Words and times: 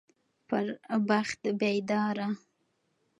پر 0.47 0.65
بخت 1.09 1.41
بيداره 1.59 2.27